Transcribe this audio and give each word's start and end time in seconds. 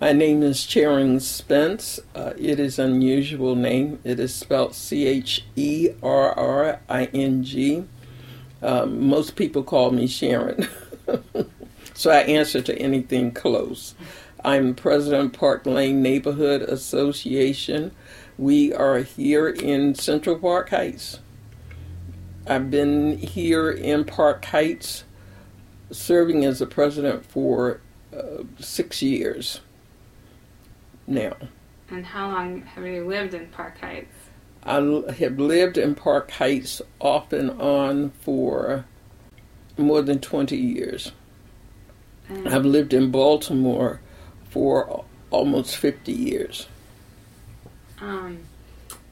My 0.00 0.10
name 0.10 0.42
is 0.42 0.66
Cherring 0.66 1.20
Spence. 1.20 2.00
Uh, 2.16 2.32
it 2.36 2.58
is 2.58 2.80
an 2.80 2.94
unusual 2.94 3.54
name. 3.54 4.00
It 4.02 4.18
is 4.18 4.34
spelled 4.34 4.74
C 4.74 5.06
H 5.06 5.44
E 5.54 5.90
R 6.02 6.32
R 6.32 6.80
I 6.88 7.04
N 7.14 7.44
G. 7.44 7.84
Um, 8.60 9.06
most 9.06 9.36
people 9.36 9.62
call 9.62 9.92
me 9.92 10.08
Sharon, 10.08 10.68
so 11.94 12.10
I 12.10 12.22
answer 12.22 12.60
to 12.62 12.76
anything 12.76 13.30
close. 13.30 13.94
I'm 14.44 14.74
president 14.74 15.26
of 15.26 15.38
Park 15.38 15.64
Lane 15.64 16.02
Neighborhood 16.02 16.62
Association. 16.62 17.92
We 18.36 18.74
are 18.74 18.98
here 18.98 19.48
in 19.48 19.94
Central 19.94 20.36
Park 20.36 20.70
Heights. 20.70 21.20
I've 22.48 22.68
been 22.68 23.16
here 23.18 23.70
in 23.70 24.04
Park 24.04 24.44
Heights 24.46 25.04
serving 25.92 26.44
as 26.44 26.58
the 26.58 26.66
president 26.66 27.24
for 27.24 27.80
uh, 28.12 28.42
six 28.58 29.00
years 29.00 29.60
now. 31.06 31.36
And 31.90 32.04
how 32.04 32.30
long 32.30 32.62
have 32.62 32.86
you 32.86 33.06
lived 33.06 33.34
in 33.34 33.46
Park 33.48 33.78
Heights? 33.80 34.14
I 34.62 34.76
have 35.18 35.38
lived 35.38 35.76
in 35.76 35.94
Park 35.94 36.30
Heights 36.30 36.80
off 36.98 37.32
and 37.32 37.50
on 37.60 38.10
for 38.20 38.86
more 39.76 40.02
than 40.02 40.20
20 40.20 40.56
years. 40.56 41.12
And 42.28 42.48
I've 42.48 42.64
lived 42.64 42.94
in 42.94 43.10
Baltimore 43.10 44.00
for 44.48 45.04
almost 45.30 45.76
50 45.76 46.12
years. 46.12 46.66
Um, 48.00 48.40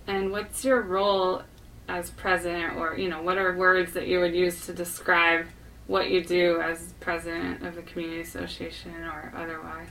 and 0.06 0.30
what's 0.30 0.64
your 0.64 0.80
role 0.80 1.42
as 1.88 2.10
president, 2.10 2.76
or, 2.76 2.96
you 2.96 3.08
know, 3.08 3.22
what 3.22 3.36
are 3.36 3.54
words 3.56 3.92
that 3.92 4.06
you 4.06 4.20
would 4.20 4.34
use 4.34 4.64
to 4.66 4.72
describe 4.72 5.46
what 5.86 6.10
you 6.10 6.24
do 6.24 6.60
as 6.60 6.94
president 7.00 7.66
of 7.66 7.74
the 7.74 7.82
community 7.82 8.20
association 8.20 8.94
or 9.04 9.32
otherwise? 9.36 9.88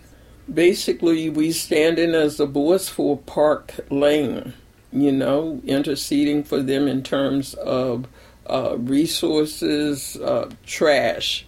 Basically, 0.54 1.30
we 1.30 1.52
stand 1.52 2.00
in 2.00 2.14
as 2.14 2.40
a 2.40 2.46
voice 2.46 2.90
for 2.90 3.18
Park 3.18 3.74
Lane, 3.90 4.54
you 4.92 5.12
know, 5.12 5.62
interceding 5.66 6.44
for 6.44 6.62
them 6.62 6.88
in 6.88 7.04
terms 7.04 7.54
of 7.54 8.08
uh, 8.48 8.76
resources, 8.78 10.18
uh, 10.18 10.50
trash. 10.66 11.46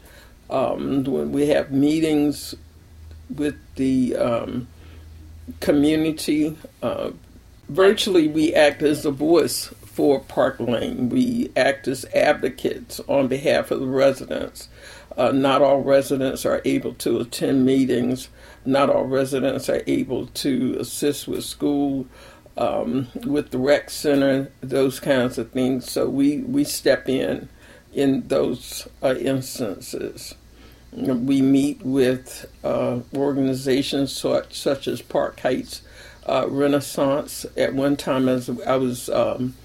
Um, 0.49 1.03
when 1.03 1.31
we 1.31 1.47
have 1.47 1.71
meetings 1.71 2.55
with 3.35 3.55
the 3.75 4.15
um, 4.15 4.67
community, 5.59 6.55
uh, 6.81 7.11
virtually 7.67 8.27
we 8.27 8.53
act 8.53 8.83
as 8.83 9.05
a 9.05 9.11
voice 9.11 9.73
for 9.93 10.19
Park 10.21 10.59
Lane. 10.59 11.09
We 11.09 11.51
act 11.55 11.87
as 11.87 12.05
advocates 12.13 12.99
on 13.07 13.27
behalf 13.27 13.71
of 13.71 13.79
the 13.79 13.87
residents. 13.87 14.69
Uh, 15.17 15.31
not 15.31 15.61
all 15.61 15.81
residents 15.81 16.45
are 16.45 16.61
able 16.65 16.93
to 16.95 17.19
attend 17.19 17.65
meetings. 17.65 18.29
Not 18.65 18.89
all 18.89 19.05
residents 19.05 19.69
are 19.69 19.83
able 19.85 20.27
to 20.27 20.77
assist 20.79 21.27
with 21.27 21.43
school, 21.43 22.07
um, 22.57 23.07
with 23.25 23.51
the 23.51 23.57
rec 23.57 23.89
center, 23.89 24.51
those 24.61 24.99
kinds 24.99 25.37
of 25.37 25.51
things. 25.51 25.89
So 25.91 26.09
we, 26.09 26.39
we 26.39 26.63
step 26.63 27.07
in 27.09 27.49
in 27.93 28.27
those 28.27 28.87
uh, 29.03 29.15
instances. 29.15 30.35
We 30.91 31.41
meet 31.41 31.83
with 31.83 32.45
uh, 32.63 32.99
organizations 33.15 34.15
such, 34.15 34.57
such 34.57 34.87
as 34.87 35.01
Park 35.01 35.39
Heights 35.39 35.81
uh, 36.27 36.47
Renaissance. 36.49 37.45
At 37.57 37.73
one 37.73 37.97
time, 37.97 38.29
as 38.29 38.49
I 38.65 38.75
was 38.77 39.09
um, 39.09 39.55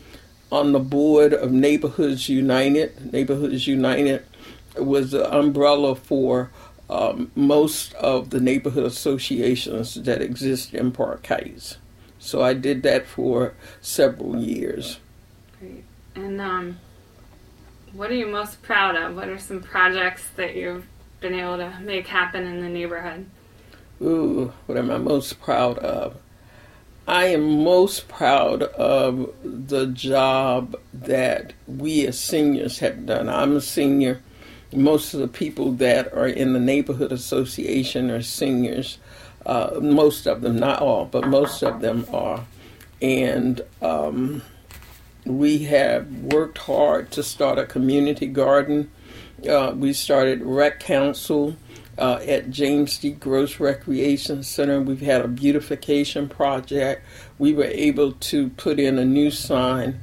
on 0.50 0.72
the 0.72 0.80
board 0.80 1.32
of 1.34 1.52
Neighborhoods 1.52 2.28
United. 2.28 3.12
Neighborhoods 3.12 3.66
United 3.66 4.24
was 4.84 5.10
the 5.10 5.32
umbrella 5.34 5.94
for 5.94 6.50
um, 6.90 7.30
most 7.34 7.94
of 7.94 8.30
the 8.30 8.40
neighborhood 8.40 8.84
associations 8.84 9.94
that 9.94 10.22
exist 10.22 10.74
in 10.74 10.92
Park 10.92 11.26
Heights. 11.26 11.76
So 12.18 12.42
I 12.42 12.54
did 12.54 12.82
that 12.82 13.06
for 13.06 13.54
several 13.80 14.36
years. 14.36 14.98
Great. 15.58 15.84
And 16.14 16.40
um, 16.40 16.78
what 17.92 18.10
are 18.10 18.14
you 18.14 18.26
most 18.26 18.62
proud 18.62 18.96
of? 18.96 19.14
What 19.14 19.28
are 19.28 19.38
some 19.38 19.60
projects 19.60 20.24
that 20.36 20.56
you've 20.56 20.86
been 21.20 21.34
able 21.34 21.58
to 21.58 21.78
make 21.80 22.06
happen 22.06 22.46
in 22.46 22.60
the 22.60 22.68
neighborhood? 22.68 23.26
Ooh, 24.00 24.52
what 24.66 24.78
am 24.78 24.90
I 24.90 24.98
most 24.98 25.40
proud 25.40 25.78
of? 25.78 26.16
I 27.06 27.24
am 27.26 27.64
most 27.64 28.06
proud 28.08 28.62
of 28.62 29.34
the 29.42 29.86
job 29.86 30.76
that 30.92 31.54
we 31.66 32.06
as 32.06 32.20
seniors 32.20 32.80
have 32.80 33.06
done. 33.06 33.28
I'm 33.30 33.56
a 33.56 33.60
senior. 33.62 34.20
Most 34.72 35.14
of 35.14 35.20
the 35.20 35.28
people 35.28 35.72
that 35.72 36.12
are 36.12 36.26
in 36.26 36.52
the 36.52 36.60
neighborhood 36.60 37.12
association 37.12 38.10
are 38.10 38.22
seniors. 38.22 38.98
Uh, 39.46 39.78
most 39.80 40.26
of 40.26 40.42
them, 40.42 40.58
not 40.58 40.80
all, 40.80 41.06
but 41.06 41.26
most 41.26 41.62
of 41.62 41.80
them 41.80 42.04
are. 42.12 42.44
And 43.00 43.62
um, 43.80 44.42
we 45.24 45.60
have 45.64 46.10
worked 46.10 46.58
hard 46.58 47.10
to 47.12 47.22
start 47.22 47.58
a 47.58 47.66
community 47.66 48.26
garden. 48.26 48.90
Uh, 49.48 49.72
we 49.74 49.92
started 49.92 50.42
Rec 50.42 50.80
Council 50.80 51.56
uh, 51.96 52.20
at 52.26 52.50
James 52.50 52.98
D. 52.98 53.10
Gross 53.10 53.60
Recreation 53.60 54.42
Center. 54.42 54.80
We've 54.80 55.00
had 55.00 55.20
a 55.20 55.28
beautification 55.28 56.28
project. 56.28 57.04
We 57.38 57.52
were 57.52 57.64
able 57.64 58.12
to 58.12 58.50
put 58.50 58.78
in 58.78 58.98
a 58.98 59.04
new 59.04 59.30
sign. 59.30 60.00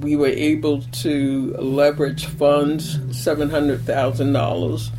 We 0.00 0.16
were 0.16 0.26
able 0.26 0.82
to 0.82 1.54
leverage 1.58 2.26
funds, 2.26 2.98
$700,000, 2.98 4.90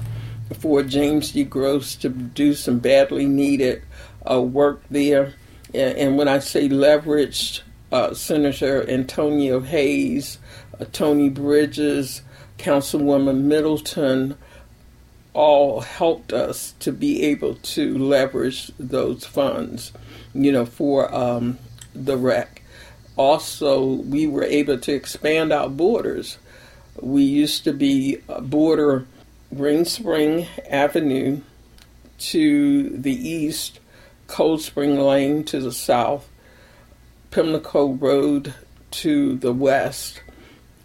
for 0.60 0.84
James 0.84 1.32
D. 1.32 1.44
Gross 1.44 1.96
to 1.96 2.10
do 2.10 2.54
some 2.54 2.80
badly 2.80 3.26
needed 3.26 3.82
uh, 4.30 4.42
work 4.42 4.82
there. 4.90 5.34
And, 5.74 6.18
when 6.18 6.30
I 6.30 6.40
say 6.40 6.70
leveraged, 6.70 7.62
uh, 7.92 8.14
Senator 8.14 8.90
Antonio 8.90 9.60
Hayes, 9.60 10.38
uh, 10.80 10.86
Tony 10.94 11.30
Bridges, 11.30 12.22
Councilwoman 12.58 13.42
Middleton, 13.42 14.38
all 15.34 15.82
helped 15.82 16.32
us 16.32 16.74
to 16.80 16.94
be 16.94 17.24
able 17.24 17.56
to 17.56 17.98
leverage 17.98 18.72
those 18.80 19.26
funds, 19.26 19.92
you 20.34 20.52
know, 20.52 20.66
for 20.66 21.14
um, 21.14 21.60
the 21.94 22.16
rec. 22.16 22.62
Also, 23.18 23.84
we 23.84 24.28
were 24.28 24.44
able 24.44 24.78
to 24.78 24.94
expand 24.94 25.54
our 25.54 25.70
borders. 25.70 26.38
We 27.00 27.24
used 27.24 27.64
to 27.64 27.74
be 27.74 28.18
border 28.42 29.06
Green 29.56 29.86
Spring 29.86 30.48
Avenue 30.70 31.42
to 32.18 32.90
the 32.90 33.14
east, 33.14 33.80
Cold 34.28 34.62
Spring 34.62 35.00
Lane 35.00 35.44
to 35.46 35.60
the 35.60 35.72
south, 35.72 36.28
Pimlico 37.32 37.94
Road 37.94 38.54
to 38.92 39.36
the 39.38 39.54
west, 39.54 40.22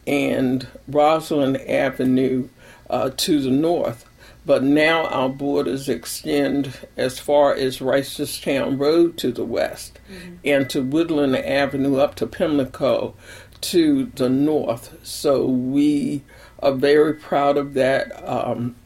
and 0.06 0.66
Roslyn 0.88 1.56
Avenue 1.56 2.48
uh, 2.88 3.10
to 3.16 3.40
the 3.40 3.50
north. 3.50 4.09
But 4.46 4.62
now 4.62 5.06
our 5.06 5.28
borders 5.28 5.88
extend 5.88 6.86
as 6.96 7.18
far 7.18 7.54
as 7.54 7.78
Reisterstown 7.78 8.80
Road 8.80 9.16
to 9.18 9.32
the 9.32 9.44
west 9.44 10.00
mm-hmm. 10.10 10.36
and 10.44 10.68
to 10.70 10.82
Woodland 10.82 11.36
Avenue 11.36 11.96
up 11.96 12.14
to 12.16 12.26
Pimlico 12.26 13.14
to 13.60 14.06
the 14.14 14.28
north. 14.28 14.96
So 15.02 15.46
we 15.46 16.22
are 16.60 16.72
very 16.72 17.14
proud 17.14 17.56
of 17.56 17.74
that. 17.74 18.12
Um, 18.26 18.76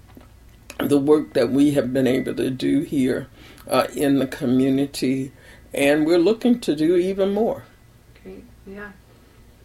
the 0.78 0.98
work 0.98 1.34
that 1.34 1.50
we 1.50 1.72
have 1.72 1.92
been 1.92 2.06
able 2.06 2.34
to 2.34 2.50
do 2.50 2.80
here 2.80 3.28
uh, 3.68 3.86
in 3.94 4.18
the 4.18 4.26
community, 4.26 5.32
and 5.72 6.04
we're 6.06 6.18
looking 6.18 6.60
to 6.60 6.74
do 6.74 6.96
even 6.96 7.32
more. 7.32 7.64
Great, 8.22 8.44
yeah. 8.66 8.90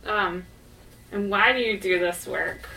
Um, 0.05 0.45
and 1.11 1.29
why 1.29 1.53
do 1.53 1.59
you 1.59 1.79
do 1.79 1.99
this 1.99 2.27
work? 2.27 2.69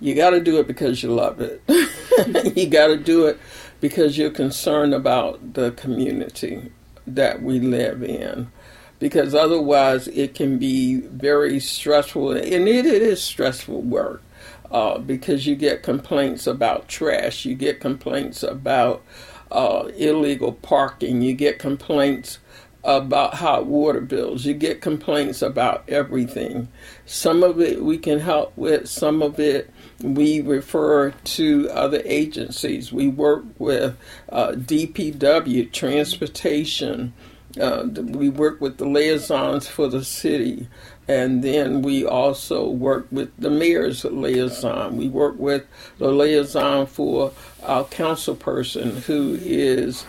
You 0.00 0.14
got 0.14 0.30
to 0.30 0.40
do 0.40 0.58
it 0.58 0.66
because 0.66 1.02
you 1.02 1.10
love 1.10 1.40
it. 1.40 1.62
you 2.56 2.66
got 2.66 2.88
to 2.88 2.96
do 2.96 3.26
it 3.26 3.38
because 3.80 4.18
you're 4.18 4.30
concerned 4.30 4.94
about 4.94 5.54
the 5.54 5.72
community 5.72 6.72
that 7.06 7.42
we 7.42 7.60
live 7.60 8.02
in. 8.02 8.50
Because 8.98 9.34
otherwise, 9.34 10.08
it 10.08 10.34
can 10.34 10.58
be 10.58 11.00
very 11.00 11.60
stressful, 11.60 12.32
and 12.32 12.68
it, 12.68 12.86
it 12.86 13.02
is 13.02 13.22
stressful 13.22 13.82
work. 13.82 14.22
Uh, 14.70 14.98
because 14.98 15.46
you 15.46 15.54
get 15.54 15.82
complaints 15.82 16.46
about 16.46 16.88
trash, 16.88 17.44
you 17.44 17.54
get 17.54 17.80
complaints 17.80 18.42
about 18.42 19.04
uh, 19.52 19.88
illegal 19.96 20.52
parking, 20.52 21.22
you 21.22 21.32
get 21.32 21.58
complaints 21.58 22.38
about 22.84 23.34
hot 23.34 23.66
water 23.66 24.00
bills. 24.00 24.44
You 24.44 24.54
get 24.54 24.80
complaints 24.80 25.42
about 25.42 25.84
everything. 25.88 26.68
Some 27.06 27.42
of 27.42 27.60
it 27.60 27.82
we 27.82 27.98
can 27.98 28.20
help 28.20 28.56
with, 28.56 28.88
some 28.88 29.22
of 29.22 29.40
it 29.40 29.70
we 30.04 30.40
refer 30.42 31.10
to 31.10 31.70
other 31.70 32.02
agencies. 32.04 32.92
We 32.92 33.08
work 33.08 33.44
with 33.58 33.96
uh, 34.28 34.52
DPW, 34.52 35.72
transportation, 35.72 37.12
uh, 37.60 37.84
we 37.94 38.28
work 38.28 38.60
with 38.60 38.78
the 38.78 38.84
liaisons 38.84 39.68
for 39.68 39.86
the 39.88 40.04
city, 40.04 40.66
and 41.06 41.42
then 41.44 41.82
we 41.82 42.04
also 42.04 42.68
work 42.68 43.06
with 43.12 43.30
the 43.38 43.48
mayor's 43.50 44.04
liaison. 44.04 44.96
We 44.96 45.08
work 45.08 45.38
with 45.38 45.64
the 45.98 46.10
liaison 46.10 46.86
for 46.86 47.32
our 47.62 47.84
council 47.84 48.34
person, 48.34 48.96
who 49.02 49.38
is 49.40 50.04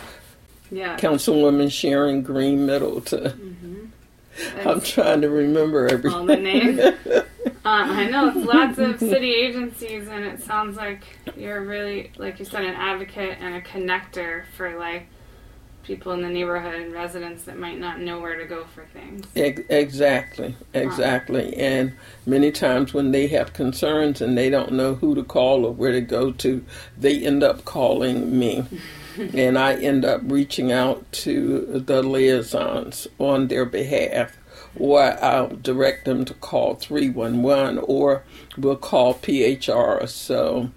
Yeah. 0.71 0.97
Councilwoman 0.97 1.71
Sharon 1.71 2.23
Green 2.23 2.65
Middleton. 2.65 3.91
I'm 4.65 4.81
trying 4.81 5.21
to 5.21 5.29
remember 5.29 5.87
everything. 5.87 6.11
all 6.19 6.25
the 6.25 6.35
names. 6.35 6.79
uh, 7.65 7.69
I 7.69 8.09
know 8.09 8.27
it's 8.27 8.45
lots 8.45 8.77
of 8.77 8.99
city 9.11 9.33
agencies, 9.33 10.07
and 10.07 10.23
it 10.23 10.41
sounds 10.43 10.77
like 10.77 11.03
you're 11.35 11.61
really, 11.61 12.11
like 12.17 12.39
you 12.39 12.45
said, 12.45 12.63
an 12.63 12.75
advocate 12.75 13.37
and 13.39 13.55
a 13.55 13.61
connector 13.61 14.45
for 14.55 14.77
like 14.77 15.07
people 15.85 16.11
in 16.13 16.21
the 16.21 16.29
neighborhood 16.29 16.75
and 16.75 16.93
residents 16.93 17.43
that 17.43 17.57
might 17.57 17.79
not 17.79 17.99
know 17.99 18.19
where 18.19 18.37
to 18.37 18.45
go 18.45 18.65
for 18.65 18.85
things. 18.85 19.25
Ex- 19.35 19.61
Exactly, 19.69 20.55
exactly. 20.73 21.55
And 21.55 21.93
many 22.25 22.51
times 22.51 22.93
when 22.93 23.11
they 23.11 23.27
have 23.27 23.53
concerns 23.53 24.21
and 24.21 24.37
they 24.37 24.49
don't 24.49 24.73
know 24.73 24.95
who 24.95 25.15
to 25.15 25.23
call 25.23 25.65
or 25.65 25.71
where 25.71 25.91
to 25.91 26.01
go 26.01 26.31
to, 26.31 26.65
they 26.97 27.23
end 27.23 27.43
up 27.43 27.65
calling 27.65 28.37
me. 28.37 28.65
and 29.33 29.57
I 29.57 29.75
end 29.75 30.05
up 30.05 30.21
reaching 30.25 30.71
out 30.71 31.09
to 31.13 31.81
the 31.85 32.03
liaisons 32.03 33.07
on 33.19 33.47
their 33.47 33.65
behalf. 33.65 34.35
Or 34.77 35.01
I'll 35.01 35.55
direct 35.55 36.05
them 36.05 36.25
to 36.25 36.33
call 36.33 36.75
311 36.75 37.79
or 37.79 38.23
we'll 38.57 38.75
call 38.75 39.15
PHR. 39.15 40.07
So, 40.07 40.71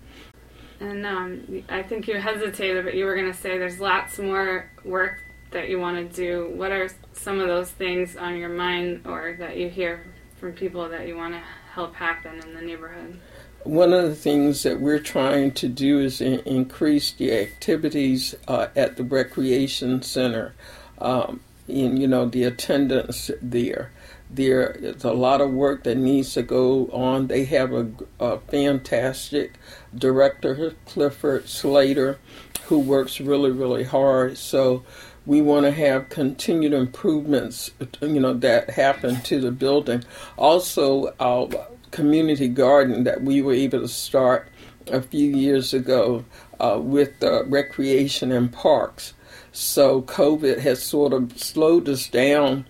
And 0.80 1.06
um, 1.06 1.64
I 1.69 1.82
think 1.82 2.08
you 2.08 2.19
hesitated, 2.19 2.84
but 2.84 2.94
you 2.94 3.04
were 3.04 3.14
going 3.14 3.32
to 3.32 3.38
say 3.38 3.58
there's 3.58 3.80
lots 3.80 4.19
more 4.19 4.70
work 4.84 5.22
that 5.50 5.69
you 5.69 5.78
want 5.78 5.96
to 5.96 6.16
do. 6.16 6.50
What 6.54 6.72
are 6.72 6.88
some 7.12 7.40
of 7.40 7.48
those 7.48 7.70
things 7.70 8.16
on 8.16 8.36
your 8.36 8.50
mind 8.50 9.06
or 9.06 9.36
that 9.38 9.56
you 9.56 9.69
hear 9.69 10.04
from 10.38 10.52
people 10.52 10.88
that 10.88 11.06
you 11.06 11.16
want 11.16 11.34
to 11.34 11.42
help 11.72 11.94
happen 11.94 12.40
in 12.40 12.54
the 12.54 12.62
neighborhood? 12.62 13.19
One 13.64 13.92
of 13.92 14.04
the 14.04 14.14
things 14.14 14.62
that 14.62 14.80
we're 14.80 15.00
trying 15.00 15.52
to 15.52 15.69
do 15.69 16.00
is 16.00 16.20
in- 16.20 16.40
increase 16.40 17.12
the 17.12 17.32
activities 17.32 18.34
uh, 18.46 18.69
at 18.76 18.96
the 18.96 19.04
recreation 19.04 20.02
center, 20.02 20.54
um, 20.98 21.40
in 21.69 21.97
you 21.97 22.09
know 22.09 22.26
the 22.26 22.44
attendance 22.44 23.31
there. 23.43 23.93
There 24.31 24.73
is 24.73 25.05
a 25.05 25.12
lot 25.12 25.41
of 25.41 25.53
work 25.53 25.85
that 25.85 25.97
needs 25.97 26.35
to 26.35 26.43
go 26.43 26.88
on. 26.88 27.29
They 27.29 27.44
have 27.47 27.73
a, 27.73 27.91
a 28.20 28.38
fantastic 28.41 29.55
director, 29.94 30.75
Clifford 30.87 31.49
Slater, 31.49 32.19
who 32.67 32.79
works 32.79 33.20
really 33.20 33.50
really 33.50 33.85
hard. 33.85 34.38
So 34.38 34.85
we 35.29 35.43
want 35.43 35.67
to 35.67 35.73
have 35.73 36.09
continued 36.09 36.73
improvements, 36.73 37.71
you 38.00 38.19
know, 38.19 38.32
that 38.32 38.71
happen 38.71 39.21
to 39.23 39.38
the 39.41 39.50
building. 39.50 40.03
Also, 40.38 41.14
our 41.21 41.49
community 41.91 42.49
garden 42.49 43.05
that 43.05 43.23
we 43.23 43.43
were 43.43 43.53
able 43.53 43.81
to 43.81 43.88
start 43.88 44.49
a 44.87 45.03
few 45.03 45.29
years 45.29 45.75
ago 45.75 46.25
uh, 46.61 46.79
with 46.81 47.23
recreation 47.47 48.32
and 48.32 48.53
parks. 48.53 49.12
So 49.60 50.02
COVID 50.02 50.60
has 50.60 50.81
sort 50.81 51.12
of 51.12 51.37
slowed 51.37 51.88
us 51.88 52.06
down 52.06 52.64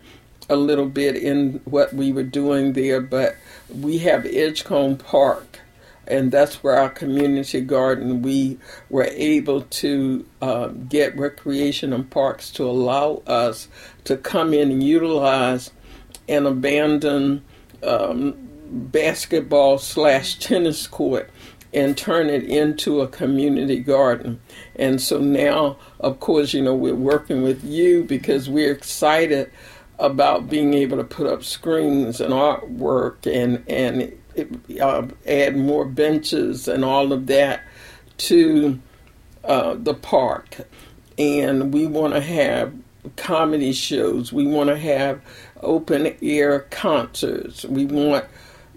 a 0.48 0.56
little 0.56 0.88
bit 0.88 1.16
in 1.16 1.60
what 1.66 1.92
we 1.92 2.12
were 2.12 2.22
doing 2.22 2.72
there, 2.72 3.02
but 3.02 3.36
we 3.68 3.98
have 3.98 4.24
Edgecombe 4.24 4.96
Park, 4.96 5.60
and 6.06 6.32
that's 6.32 6.64
where 6.64 6.76
our 6.76 6.88
community 6.88 7.60
garden. 7.60 8.22
We 8.22 8.56
were 8.88 9.10
able 9.12 9.60
to 9.60 10.24
uh, 10.40 10.68
get 10.68 11.14
recreation 11.18 11.92
and 11.92 12.08
parks 12.08 12.50
to 12.52 12.64
allow 12.64 13.22
us 13.26 13.68
to 14.04 14.16
come 14.16 14.54
in 14.54 14.70
and 14.70 14.82
utilize 14.82 15.70
an 16.26 16.46
abandoned 16.46 17.42
um, 17.82 18.34
basketball 18.70 19.76
slash 19.76 20.38
tennis 20.38 20.86
court 20.86 21.28
and 21.72 21.96
turn 21.96 22.28
it 22.30 22.44
into 22.44 23.00
a 23.00 23.08
community 23.08 23.78
garden. 23.78 24.40
And 24.76 25.00
so 25.00 25.18
now, 25.18 25.76
of 26.00 26.20
course, 26.20 26.54
you 26.54 26.62
know, 26.62 26.74
we're 26.74 26.94
working 26.94 27.42
with 27.42 27.64
you 27.64 28.04
because 28.04 28.48
we're 28.48 28.72
excited 28.72 29.50
about 29.98 30.48
being 30.48 30.74
able 30.74 30.96
to 30.96 31.04
put 31.04 31.26
up 31.26 31.42
screens 31.42 32.20
and 32.20 32.32
artwork 32.32 33.26
and 33.26 33.64
and 33.68 34.16
uh, 34.80 35.06
add 35.26 35.56
more 35.56 35.84
benches 35.84 36.68
and 36.68 36.84
all 36.84 37.12
of 37.12 37.26
that 37.26 37.62
to 38.16 38.78
uh, 39.44 39.74
the 39.74 39.94
park. 39.94 40.58
And 41.18 41.74
we 41.74 41.86
want 41.86 42.14
to 42.14 42.20
have 42.20 42.72
comedy 43.16 43.72
shows. 43.72 44.32
We 44.32 44.46
want 44.46 44.68
to 44.68 44.78
have 44.78 45.20
open 45.60 46.16
air 46.22 46.60
concerts. 46.70 47.64
We 47.64 47.86
want 47.86 48.26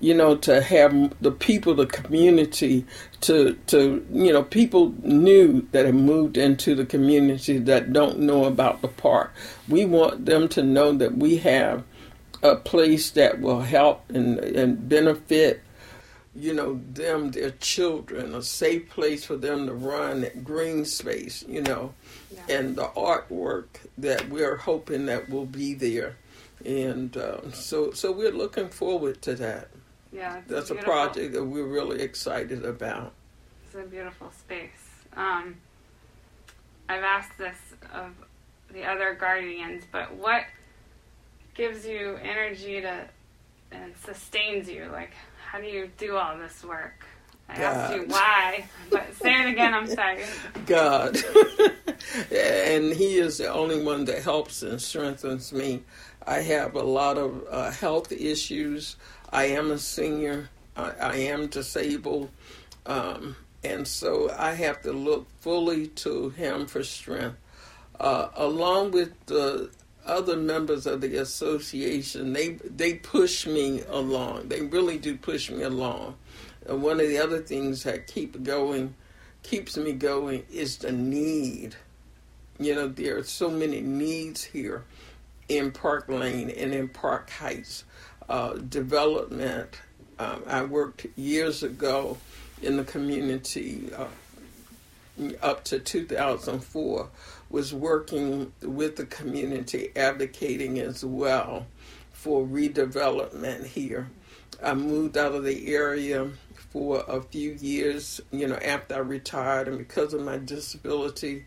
you 0.01 0.13
know, 0.15 0.35
to 0.35 0.61
have 0.61 1.13
the 1.21 1.31
people, 1.31 1.73
the 1.75 1.85
community, 1.85 2.85
to 3.21 3.53
to 3.67 4.05
you 4.11 4.33
know, 4.33 4.43
people 4.43 4.93
new 5.03 5.65
that 5.71 5.85
have 5.85 5.95
moved 5.95 6.37
into 6.37 6.75
the 6.75 6.85
community 6.85 7.57
that 7.59 7.93
don't 7.93 8.19
know 8.19 8.45
about 8.45 8.81
the 8.81 8.87
park. 8.89 9.31
We 9.69 9.85
want 9.85 10.25
them 10.25 10.49
to 10.49 10.63
know 10.63 10.91
that 10.93 11.15
we 11.17 11.37
have 11.37 11.83
a 12.43 12.55
place 12.55 13.11
that 13.11 13.39
will 13.39 13.61
help 13.61 14.09
and 14.09 14.39
and 14.39 14.89
benefit. 14.89 15.61
You 16.33 16.53
know, 16.53 16.79
them, 16.93 17.31
their 17.31 17.51
children, 17.51 18.33
a 18.33 18.41
safe 18.41 18.89
place 18.89 19.25
for 19.25 19.35
them 19.35 19.67
to 19.67 19.73
run, 19.73 20.21
that 20.21 20.45
green 20.45 20.85
space, 20.85 21.43
you 21.45 21.61
know, 21.61 21.93
Yeah. 22.33 22.55
and 22.57 22.75
the 22.77 22.87
artwork 22.95 23.65
that 23.97 24.29
we're 24.29 24.55
hoping 24.55 25.07
that 25.07 25.29
will 25.29 25.45
be 25.45 25.73
there. 25.73 26.15
And 26.65 27.17
um, 27.17 27.51
so, 27.51 27.91
so 27.91 28.13
we're 28.13 28.31
looking 28.31 28.69
forward 28.69 29.21
to 29.23 29.35
that. 29.35 29.67
Yeah, 30.11 30.41
That's 30.47 30.71
a 30.71 30.75
project 30.75 31.33
that 31.33 31.43
we're 31.43 31.67
really 31.67 32.01
excited 32.01 32.65
about. 32.65 33.13
It's 33.65 33.75
a 33.75 33.83
beautiful 33.83 34.31
space. 34.31 34.69
Um, 35.15 35.55
I've 36.89 37.03
asked 37.03 37.37
this 37.37 37.55
of 37.93 38.11
the 38.73 38.83
other 38.83 39.13
guardians, 39.13 39.83
but 39.91 40.13
what 40.15 40.43
gives 41.53 41.85
you 41.85 42.17
energy 42.21 42.81
to 42.81 43.07
and 43.71 43.93
sustains 44.05 44.69
you? 44.69 44.89
Like, 44.91 45.11
how 45.45 45.59
do 45.59 45.67
you 45.67 45.89
do 45.97 46.17
all 46.17 46.37
this 46.37 46.63
work? 46.63 47.05
I 47.49 47.55
asked 47.55 47.93
you 47.95 48.03
why, 48.07 48.65
but 48.89 49.13
say 49.15 49.41
it 49.41 49.49
again. 49.49 49.73
I'm 49.73 49.87
sorry. 49.87 50.23
God. 50.65 51.17
and 52.31 52.93
He 52.93 53.17
is 53.17 53.37
the 53.37 53.51
only 53.51 53.83
one 53.83 54.05
that 54.05 54.23
helps 54.23 54.63
and 54.63 54.81
strengthens 54.81 55.51
me. 55.51 55.83
I 56.25 56.39
have 56.39 56.75
a 56.75 56.83
lot 56.83 57.17
of 57.17 57.43
uh, 57.49 57.71
health 57.71 58.11
issues. 58.11 58.95
I 59.31 59.45
am 59.45 59.71
a 59.71 59.77
senior. 59.77 60.49
I, 60.75 60.91
I 60.99 61.15
am 61.15 61.47
disabled. 61.47 62.29
Um, 62.85 63.35
and 63.63 63.87
so 63.87 64.33
I 64.37 64.53
have 64.53 64.81
to 64.81 64.91
look 64.91 65.27
fully 65.39 65.87
to 65.87 66.29
Him 66.29 66.65
for 66.65 66.83
strength. 66.83 67.37
Uh, 67.99 68.29
along 68.35 68.91
with 68.91 69.13
the 69.27 69.69
other 70.05 70.35
members 70.35 70.87
of 70.87 71.01
the 71.01 71.17
association, 71.17 72.33
they 72.33 72.53
they 72.63 72.95
push 72.95 73.45
me 73.45 73.83
along. 73.87 74.47
They 74.47 74.61
really 74.61 74.97
do 74.97 75.15
push 75.15 75.51
me 75.51 75.61
along. 75.61 76.15
And 76.65 76.81
one 76.81 76.99
of 76.99 77.07
the 77.07 77.19
other 77.19 77.39
things 77.39 77.83
that 77.83 78.07
keep 78.07 78.43
going, 78.43 78.95
keeps 79.43 79.77
me 79.77 79.93
going, 79.93 80.45
is 80.51 80.77
the 80.77 80.91
need. 80.91 81.75
You 82.59 82.75
know, 82.75 82.87
there 82.87 83.17
are 83.17 83.23
so 83.23 83.49
many 83.49 83.81
needs 83.81 84.43
here 84.43 84.83
in 85.49 85.71
Park 85.71 86.07
Lane 86.07 86.49
and 86.49 86.73
in 86.73 86.87
Park 86.89 87.29
Heights. 87.29 87.83
Uh, 88.31 88.53
development. 88.53 89.81
Um, 90.17 90.43
I 90.47 90.63
worked 90.63 91.05
years 91.17 91.63
ago 91.63 92.17
in 92.61 92.77
the 92.77 92.85
community 92.85 93.89
uh, 93.93 94.05
up 95.41 95.65
to 95.65 95.79
2004 95.79 97.09
was 97.49 97.73
working 97.73 98.53
with 98.61 98.95
the 98.95 99.05
community 99.05 99.91
advocating 99.97 100.79
as 100.79 101.03
well 101.03 101.67
for 102.13 102.45
redevelopment 102.45 103.65
here 103.65 104.09
i 104.63 104.73
moved 104.73 105.17
out 105.17 105.35
of 105.35 105.43
the 105.43 105.67
area 105.75 106.29
for 106.71 107.03
a 107.09 107.21
few 107.21 107.51
years 107.59 108.21
you 108.31 108.47
know 108.47 108.55
after 108.55 108.95
i 108.95 108.99
retired 108.99 109.67
and 109.67 109.77
because 109.77 110.13
of 110.13 110.21
my 110.21 110.37
disability 110.37 111.45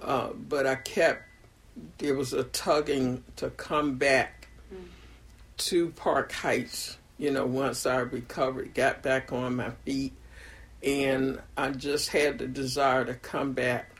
uh, 0.00 0.28
but 0.48 0.66
i 0.66 0.74
kept 0.76 1.28
there 1.98 2.14
was 2.14 2.32
a 2.32 2.44
tugging 2.44 3.22
to 3.36 3.50
come 3.50 3.96
back 3.96 4.41
to 5.66 5.90
park 5.90 6.32
heights 6.32 6.98
you 7.18 7.30
know 7.30 7.46
once 7.46 7.86
i 7.86 7.96
recovered 7.96 8.74
got 8.74 9.02
back 9.02 9.32
on 9.32 9.56
my 9.56 9.70
feet 9.84 10.12
and 10.82 11.40
I 11.56 11.70
just 11.70 12.08
had 12.08 12.38
the 12.38 12.46
desire 12.46 13.04
to 13.04 13.14
come 13.14 13.52
back 13.52 13.90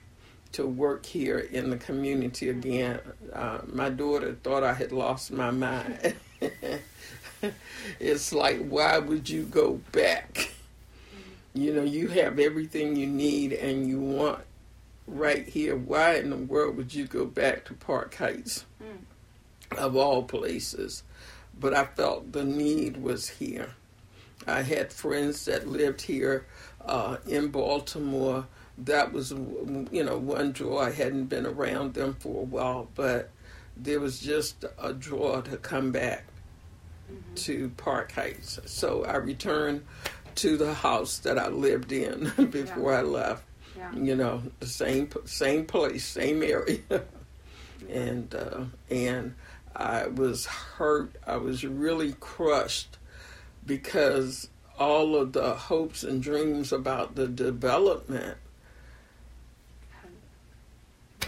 to 0.52 0.66
work 0.66 1.07
here 1.07 1.38
in 1.38 1.71
the 1.71 1.76
community 1.76 2.49
again. 2.49 3.00
Uh, 3.33 3.61
my 3.66 3.88
daughter 3.88 4.37
thought 4.42 4.64
I 4.64 4.75
had 4.75 4.92
lost 4.92 5.31
my 5.31 5.50
mind. 5.50 6.14
it's 8.00 8.33
like, 8.33 8.66
why 8.66 8.99
would 8.99 9.31
you 9.31 9.45
go 9.45 9.81
back? 9.92 10.52
You 11.54 11.73
know, 11.75 11.83
you 11.83 12.09
have 12.09 12.38
everything 12.38 12.97
you 12.97 13.07
need 13.07 13.52
and 13.52 13.87
you 13.87 14.00
want 14.00 14.40
right 15.07 15.47
here. 15.47 15.76
Why 15.76 16.16
in 16.16 16.31
the 16.31 16.37
world 16.37 16.76
would 16.76 16.92
you 16.92 17.07
go 17.07 17.25
back 17.26 17.64
to 17.66 17.75
Park 17.75 18.14
Heights? 18.14 18.64
of 19.78 19.97
all 19.97 20.23
places. 20.23 21.02
But 21.59 21.75
I 21.75 21.85
felt 21.85 22.32
the 22.32 22.44
need 22.44 22.97
was 22.97 23.28
here. 23.28 23.71
I 24.47 24.62
had 24.62 24.92
friends 24.92 25.44
that 25.44 25.68
lived 25.68 26.02
here 26.02 26.47
uh, 26.85 27.18
in 27.26 27.49
Baltimore. 27.49 28.47
That 28.78 29.12
was, 29.12 29.30
you 29.30 30.02
know, 30.02 30.18
one 30.18 30.52
draw. 30.52 30.80
I 30.80 30.90
hadn't 30.90 31.26
been 31.26 31.47
around 31.47 31.94
them 31.94 32.16
for 32.18 32.42
a 32.42 32.44
while, 32.44 32.88
but 32.94 33.30
there 33.76 34.00
was 34.00 34.21
just 34.21 34.64
a 34.78 34.92
draw 34.92 35.40
to 35.42 35.56
come 35.56 35.92
back 35.92 36.25
mm-hmm. 37.11 37.35
to 37.35 37.71
Park 37.76 38.12
Heights. 38.12 38.59
So 38.66 39.04
I 39.04 39.16
returned 39.16 39.85
to 40.37 40.56
the 40.56 40.75
house 40.75 41.18
that 41.18 41.38
I 41.38 41.49
lived 41.49 41.92
in 41.92 42.32
before 42.50 42.92
yeah. 42.92 42.99
I 42.99 43.02
left. 43.02 43.44
Yeah. 43.76 43.92
You 43.94 44.16
know, 44.16 44.42
the 44.61 44.66
same 44.66 45.11
same 45.25 45.64
place, 45.64 46.04
same 46.04 46.42
area, 46.42 46.78
yeah. 46.90 46.99
and 47.90 48.35
uh, 48.35 48.64
and 48.90 49.35
I 49.74 50.06
was 50.06 50.46
hurt. 50.46 51.16
I 51.26 51.36
was 51.36 51.64
really 51.64 52.14
crushed 52.20 52.98
because 53.64 54.48
all 54.78 55.16
of 55.16 55.32
the 55.32 55.54
hopes 55.54 56.02
and 56.02 56.22
dreams 56.22 56.72
about 56.72 57.14
the 57.14 57.28
development 57.28 58.38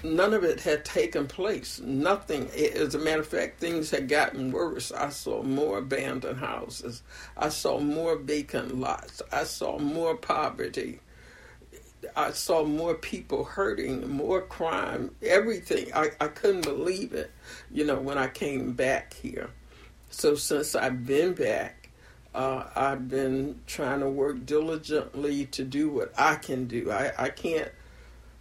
none 0.04 0.34
of 0.34 0.44
it 0.44 0.60
had 0.60 0.84
taken 0.84 1.26
place. 1.26 1.80
Nothing. 1.80 2.50
As 2.50 2.94
a 2.94 2.98
matter 2.98 3.20
of 3.20 3.26
fact, 3.26 3.58
things 3.58 3.90
had 3.90 4.08
gotten 4.08 4.52
worse. 4.52 4.92
I 4.92 5.08
saw 5.08 5.42
more 5.42 5.78
abandoned 5.78 6.38
houses. 6.38 7.02
I 7.36 7.48
saw 7.48 7.80
more 7.80 8.16
vacant 8.16 8.78
lots. 8.78 9.22
I 9.32 9.44
saw 9.44 9.78
more 9.78 10.16
poverty. 10.16 11.00
I 12.16 12.32
saw 12.32 12.64
more 12.64 12.94
people 12.94 13.44
hurting, 13.44 14.08
more 14.11 14.42
crime, 14.42 15.14
everything. 15.23 15.90
I, 15.94 16.11
I 16.20 16.28
couldn't 16.28 16.62
believe 16.62 17.12
it, 17.12 17.30
you 17.70 17.84
know, 17.84 17.99
when 17.99 18.18
I 18.18 18.28
came 18.28 18.73
back 18.73 19.14
here. 19.14 19.50
So 20.11 20.34
since 20.34 20.75
I've 20.75 21.06
been 21.06 21.34
back, 21.34 21.90
uh, 22.34 22.64
I've 22.75 23.08
been 23.08 23.61
trying 23.66 24.00
to 24.00 24.08
work 24.08 24.44
diligently 24.46 25.46
to 25.46 25.64
do 25.64 25.88
what 25.88 26.12
I 26.18 26.37
can 26.37 26.66
do. 26.66 26.90
I, 26.90 27.12
I 27.18 27.28
can't 27.30 27.70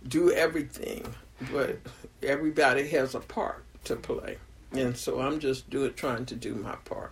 do 0.08 0.32
everything 0.32 1.13
but 1.51 1.77
everybody 2.22 2.88
has 2.89 3.15
a 3.15 3.20
part 3.20 3.63
to 3.86 3.96
play, 3.96 4.38
and 4.72 4.96
so 4.96 5.20
I'm 5.20 5.39
just 5.39 5.70
doing 5.70 5.93
trying 5.93 6.25
to 6.27 6.36
do 6.36 6.55
my 6.55 6.75
part. 6.86 7.12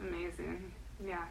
Amazing, 0.00 0.72
yeah. 1.04 1.24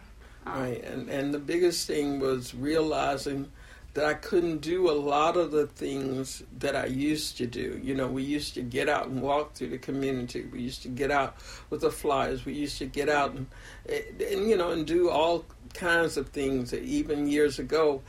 Um, 0.46 0.62
right, 0.62 0.84
and 0.84 1.10
and 1.10 1.34
the 1.34 1.40
biggest 1.40 1.88
thing 1.88 2.20
was 2.20 2.54
realizing 2.54 3.52
that 3.94 4.06
I 4.06 4.16
couldn't 4.16 4.60
do 4.62 4.90
a 4.90 4.94
lot 4.94 5.38
of 5.38 5.52
the 5.52 5.68
things 5.68 6.42
that 6.60 6.76
I 6.76 6.86
used 6.86 7.38
to 7.38 7.46
do. 7.46 7.80
You 7.84 7.94
know, 7.94 8.08
we 8.08 8.24
used 8.24 8.56
to 8.56 8.64
get 8.64 8.90
out 8.90 9.08
and 9.08 9.22
walk 9.22 9.54
through 9.54 9.70
the 9.70 9.78
community. 9.78 10.46
We 10.52 10.62
used 10.62 10.82
to 10.84 10.90
get 10.90 11.12
out 11.12 11.38
with 11.70 11.82
the 11.82 11.92
flyers. 11.92 12.44
We 12.44 12.54
used 12.54 12.80
to 12.80 12.86
get 12.86 13.08
out 13.08 13.34
and, 13.34 13.46
and 13.88 14.50
you 14.50 14.58
know, 14.58 14.72
and 14.72 14.88
do 14.88 15.10
all 15.10 15.46
kinds 15.74 16.18
of 16.18 16.30
things. 16.30 16.74
Even 16.74 17.28
years 17.28 17.60
ago, 17.60 18.02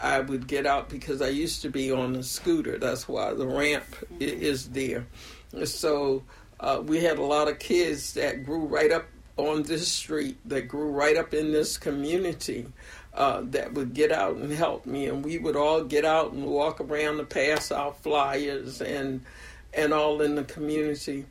I 0.00 0.20
would 0.20 0.46
get 0.46 0.64
out 0.64 0.88
because 0.88 1.20
I 1.20 1.28
used 1.28 1.62
to 1.62 1.70
be 1.70 1.90
on 1.90 2.14
a 2.16 2.22
scooter. 2.22 2.78
That's 2.78 3.08
why 3.08 3.34
the 3.34 3.46
ramp 3.46 3.84
mm-hmm. 3.90 4.22
is 4.22 4.68
there. 4.68 5.06
So 5.64 6.22
uh, 6.60 6.82
we 6.84 7.02
had 7.02 7.18
a 7.18 7.22
lot 7.22 7.48
of 7.48 7.58
kids 7.58 8.14
that 8.14 8.44
grew 8.44 8.66
right 8.66 8.92
up 8.92 9.06
on 9.36 9.62
this 9.62 9.88
street, 9.88 10.36
that 10.44 10.68
grew 10.68 10.90
right 10.90 11.16
up 11.16 11.34
in 11.34 11.52
this 11.52 11.78
community. 11.78 12.66
Uh, 13.14 13.42
that 13.44 13.74
would 13.74 13.92
get 13.92 14.10
out 14.10 14.36
and 14.36 14.50
help 14.50 14.86
me, 14.86 15.06
and 15.06 15.22
we 15.22 15.36
would 15.36 15.54
all 15.54 15.84
get 15.84 16.02
out 16.02 16.32
and 16.32 16.46
walk 16.46 16.80
around 16.80 17.18
to 17.18 17.24
pass 17.24 17.70
out 17.70 18.02
flyers 18.02 18.80
and 18.80 19.20
and 19.74 19.92
all 19.92 20.22
in 20.22 20.34
the 20.34 20.44
community. 20.44 21.26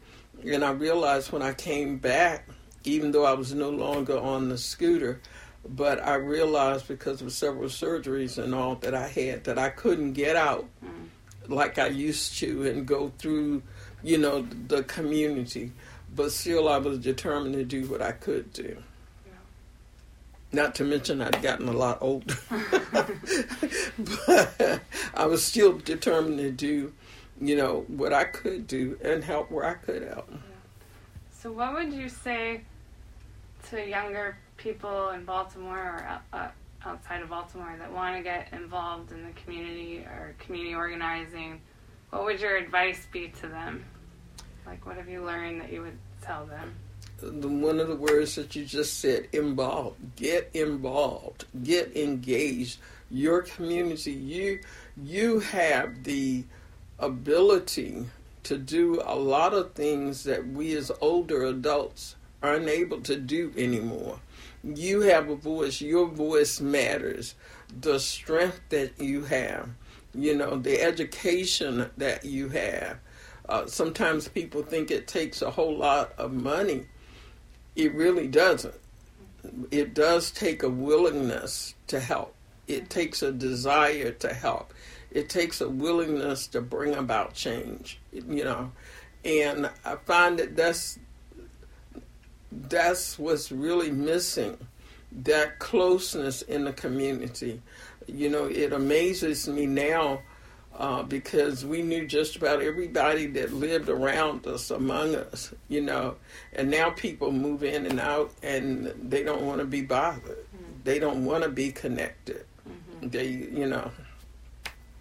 And 0.45 0.63
I 0.63 0.71
realized 0.71 1.31
when 1.31 1.41
I 1.41 1.53
came 1.53 1.97
back, 1.97 2.47
even 2.83 3.11
though 3.11 3.25
I 3.25 3.33
was 3.33 3.53
no 3.53 3.69
longer 3.69 4.17
on 4.17 4.49
the 4.49 4.57
scooter, 4.57 5.21
but 5.67 6.03
I 6.05 6.15
realized 6.15 6.87
because 6.87 7.21
of 7.21 7.31
several 7.31 7.69
surgeries 7.69 8.37
and 8.41 8.55
all 8.55 8.75
that 8.75 8.95
I 8.95 9.07
had 9.07 9.43
that 9.43 9.59
I 9.59 9.69
couldn't 9.69 10.13
get 10.13 10.35
out 10.35 10.65
mm. 10.83 11.07
like 11.47 11.77
I 11.77 11.87
used 11.87 12.37
to 12.39 12.67
and 12.67 12.87
go 12.87 13.11
through, 13.19 13.61
you 14.03 14.17
know, 14.17 14.41
the 14.67 14.83
community. 14.83 15.71
But 16.13 16.31
still, 16.31 16.67
I 16.67 16.77
was 16.77 16.99
determined 16.99 17.53
to 17.53 17.63
do 17.63 17.87
what 17.87 18.01
I 18.01 18.11
could 18.11 18.51
do. 18.51 18.77
Not 20.53 20.75
to 20.75 20.83
mention, 20.83 21.21
I'd 21.21 21.41
gotten 21.41 21.69
a 21.69 21.73
lot 21.73 21.99
older. 22.01 22.35
but 23.97 24.81
I 25.13 25.25
was 25.25 25.43
still 25.43 25.77
determined 25.77 26.39
to 26.39 26.51
do, 26.51 26.93
you 27.39 27.55
know, 27.55 27.85
what 27.87 28.11
I 28.11 28.25
could 28.25 28.67
do 28.67 28.97
and 29.03 29.23
help 29.23 29.49
where 29.49 29.65
I 29.65 29.75
could 29.75 30.03
help. 30.03 30.29
So, 31.31 31.51
what 31.51 31.73
would 31.73 31.93
you 31.93 32.09
say 32.09 32.61
to 33.69 33.87
younger 33.87 34.37
people 34.57 35.09
in 35.09 35.23
Baltimore 35.23 35.77
or 35.77 36.19
uh, 36.33 36.49
outside 36.85 37.21
of 37.21 37.29
Baltimore 37.29 37.75
that 37.79 37.91
want 37.91 38.17
to 38.17 38.23
get 38.23 38.49
involved 38.51 39.11
in 39.11 39.23
the 39.23 39.31
community 39.31 39.99
or 39.99 40.35
community 40.39 40.75
organizing, 40.75 41.61
what 42.09 42.25
would 42.25 42.41
your 42.41 42.57
advice 42.57 43.07
be 43.11 43.29
to 43.39 43.47
them? 43.47 43.85
Like, 44.65 44.85
what 44.85 44.97
have 44.97 45.09
you 45.09 45.23
learned 45.23 45.61
that 45.61 45.71
you 45.71 45.81
would 45.81 45.97
tell 46.21 46.45
them? 46.45 46.73
One 47.21 47.79
of 47.79 47.87
the 47.87 47.95
words 47.95 48.35
that 48.35 48.55
you 48.55 48.65
just 48.65 48.99
said 48.99 49.27
involved 49.31 49.97
get 50.15 50.49
involved 50.53 51.45
get 51.63 51.95
engaged 51.95 52.79
your 53.09 53.41
community 53.41 54.11
you 54.11 54.59
you 55.03 55.39
have 55.39 56.03
the 56.03 56.43
ability 56.99 58.05
to 58.43 58.57
do 58.57 59.01
a 59.05 59.15
lot 59.15 59.53
of 59.53 59.73
things 59.73 60.23
that 60.23 60.47
we 60.47 60.75
as 60.75 60.91
older 61.01 61.43
adults 61.45 62.15
are 62.41 62.55
unable 62.55 62.99
to 63.01 63.15
do 63.15 63.51
anymore 63.55 64.19
you 64.63 65.01
have 65.01 65.29
a 65.29 65.35
voice. 65.35 65.81
Your 65.81 66.07
voice 66.07 66.61
matters. 66.61 67.35
The 67.79 67.99
strength 67.99 68.61
that 68.69 68.99
you 68.99 69.23
have, 69.23 69.69
you 70.13 70.35
know, 70.35 70.57
the 70.57 70.81
education 70.81 71.89
that 71.97 72.25
you 72.25 72.49
have. 72.49 72.99
Uh, 73.49 73.65
sometimes 73.65 74.27
people 74.27 74.61
think 74.61 74.91
it 74.91 75.07
takes 75.07 75.41
a 75.41 75.51
whole 75.51 75.77
lot 75.77 76.13
of 76.17 76.31
money. 76.31 76.85
It 77.75 77.93
really 77.93 78.27
doesn't. 78.27 78.75
It 79.71 79.93
does 79.93 80.31
take 80.31 80.63
a 80.63 80.69
willingness 80.69 81.73
to 81.87 81.99
help. 81.99 82.35
It 82.67 82.89
takes 82.89 83.21
a 83.21 83.31
desire 83.31 84.11
to 84.11 84.33
help. 84.33 84.73
It 85.09 85.29
takes 85.29 85.61
a 85.61 85.69
willingness 85.69 86.47
to 86.47 86.61
bring 86.61 86.95
about 86.95 87.33
change, 87.33 87.99
you 88.13 88.43
know. 88.43 88.71
And 89.25 89.69
I 89.83 89.95
find 89.95 90.39
that 90.39 90.55
that's 90.55 90.99
that's 92.51 93.17
what's 93.17 93.51
really 93.51 93.91
missing 93.91 94.57
that 95.23 95.59
closeness 95.59 96.41
in 96.43 96.65
the 96.65 96.73
community. 96.73 97.61
You 98.07 98.29
know, 98.29 98.45
it 98.45 98.73
amazes 98.73 99.47
me 99.47 99.65
now 99.65 100.21
uh, 100.81 101.03
because 101.03 101.63
we 101.63 101.83
knew 101.83 102.07
just 102.07 102.35
about 102.35 102.59
everybody 102.63 103.27
that 103.27 103.53
lived 103.53 103.87
around 103.87 104.47
us, 104.47 104.71
among 104.71 105.13
us, 105.13 105.53
you 105.69 105.79
know, 105.79 106.15
and 106.53 106.71
now 106.71 106.89
people 106.89 107.31
move 107.31 107.63
in 107.63 107.85
and 107.85 107.99
out 107.99 108.31
and 108.41 108.87
they 108.99 109.21
don't 109.21 109.45
want 109.45 109.59
to 109.59 109.65
be 109.65 109.83
bothered. 109.83 110.23
Mm-hmm. 110.23 110.79
They 110.83 110.97
don't 110.97 111.23
want 111.23 111.43
to 111.43 111.49
be 111.49 111.71
connected. 111.71 112.45
Mm-hmm. 112.67 113.09
They, 113.09 113.27
you 113.27 113.67
know. 113.67 113.91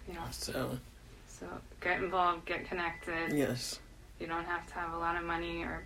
Yeah. 0.07 0.29
So. 0.29 0.77
So 1.27 1.47
get 1.81 2.03
involved, 2.03 2.45
get 2.45 2.69
connected. 2.69 3.33
Yes. 3.33 3.79
You 4.19 4.27
don't 4.27 4.45
have 4.45 4.67
to 4.67 4.73
have 4.75 4.93
a 4.93 4.99
lot 4.99 5.15
of 5.15 5.23
money 5.23 5.63
or 5.63 5.81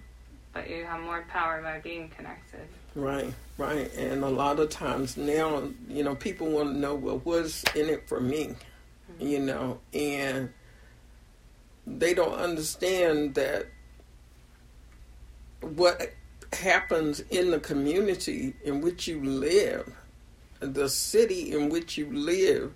but 0.51 0.69
you 0.69 0.83
have 0.83 0.99
more 1.01 1.25
power 1.29 1.61
by 1.61 1.79
being 1.79 2.09
connected. 2.09 2.67
Right, 2.95 3.33
right. 3.57 3.93
And 3.95 4.25
a 4.25 4.29
lot 4.29 4.59
of 4.59 4.69
times 4.69 5.15
now, 5.15 5.69
you 5.87 6.03
know, 6.03 6.15
people 6.15 6.47
want 6.47 6.73
to 6.73 6.77
know, 6.77 6.95
well, 6.95 7.21
what's 7.23 7.63
in 7.75 7.89
it 7.89 8.07
for 8.07 8.19
me? 8.19 8.55
You 9.19 9.39
know, 9.39 9.79
and 9.93 10.51
they 11.87 12.13
don't 12.13 12.33
understand 12.33 13.35
that 13.35 13.67
what 15.61 16.13
happens 16.53 17.21
in 17.29 17.51
the 17.51 17.59
community 17.59 18.55
in 18.63 18.81
which 18.81 19.07
you 19.07 19.23
live, 19.23 19.93
the 20.59 20.89
city 20.89 21.51
in 21.51 21.69
which 21.69 21.97
you 21.97 22.11
live, 22.11 22.73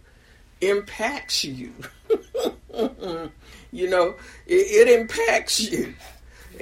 impacts 0.61 1.43
you. 1.43 1.73
you 3.71 3.89
know, 3.89 4.15
it, 4.47 4.87
it 4.87 4.99
impacts 4.99 5.59
you. 5.59 5.93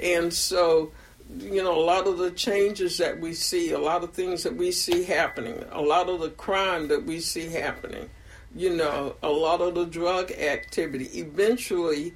And 0.00 0.32
so 0.32 0.92
you 1.40 1.62
know, 1.62 1.78
a 1.78 1.84
lot 1.84 2.06
of 2.06 2.18
the 2.18 2.30
changes 2.30 2.98
that 2.98 3.20
we 3.20 3.34
see, 3.34 3.72
a 3.72 3.78
lot 3.78 4.02
of 4.02 4.12
things 4.12 4.42
that 4.44 4.56
we 4.56 4.72
see 4.72 5.04
happening, 5.04 5.62
a 5.70 5.80
lot 5.80 6.08
of 6.08 6.20
the 6.20 6.30
crime 6.30 6.88
that 6.88 7.04
we 7.04 7.20
see 7.20 7.48
happening, 7.48 8.08
you 8.54 8.74
know, 8.74 9.16
a 9.22 9.28
lot 9.28 9.60
of 9.60 9.74
the 9.74 9.84
drug 9.84 10.30
activity, 10.32 11.06
eventually 11.18 12.14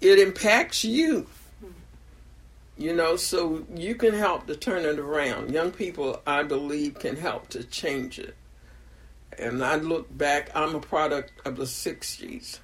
it 0.00 0.18
impacts 0.18 0.84
you. 0.84 1.26
You 2.76 2.94
know, 2.94 3.16
so 3.16 3.66
you 3.74 3.96
can 3.96 4.14
help 4.14 4.46
to 4.46 4.54
turn 4.54 4.84
it 4.84 5.00
around. 5.00 5.52
Young 5.52 5.72
people, 5.72 6.22
I 6.24 6.44
believe, 6.44 7.00
can 7.00 7.16
help 7.16 7.48
to 7.48 7.64
change 7.64 8.20
it. 8.20 8.36
And 9.36 9.64
I 9.64 9.76
look 9.76 10.16
back, 10.16 10.50
I'm 10.54 10.76
a 10.76 10.80
product 10.80 11.32
of 11.44 11.56
the 11.56 11.64
60s. 11.64 12.60